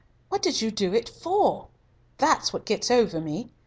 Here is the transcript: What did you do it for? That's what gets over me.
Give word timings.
What 0.29 0.41
did 0.41 0.63
you 0.63 0.71
do 0.71 0.95
it 0.95 1.07
for? 1.07 1.67
That's 2.17 2.51
what 2.51 2.65
gets 2.65 2.89
over 2.89 3.21
me. 3.21 3.51